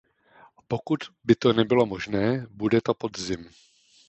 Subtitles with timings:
[0.67, 3.49] Pokud by to nebylo možné, bude to podzim.